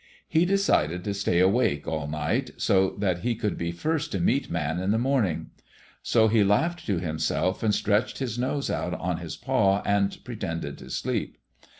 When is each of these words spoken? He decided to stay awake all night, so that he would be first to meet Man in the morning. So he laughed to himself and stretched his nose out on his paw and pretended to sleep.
He 0.27 0.45
decided 0.45 1.03
to 1.03 1.13
stay 1.13 1.37
awake 1.37 1.87
all 1.87 2.07
night, 2.07 2.49
so 2.57 2.95
that 2.97 3.19
he 3.19 3.39
would 3.43 3.55
be 3.55 3.71
first 3.71 4.11
to 4.13 4.19
meet 4.19 4.49
Man 4.49 4.79
in 4.79 4.89
the 4.89 4.97
morning. 4.97 5.51
So 6.01 6.27
he 6.27 6.43
laughed 6.43 6.87
to 6.87 6.97
himself 6.97 7.61
and 7.61 7.71
stretched 7.75 8.17
his 8.17 8.39
nose 8.39 8.71
out 8.71 8.95
on 8.95 9.17
his 9.17 9.35
paw 9.37 9.83
and 9.85 10.17
pretended 10.23 10.79
to 10.79 10.89
sleep. 10.89 11.37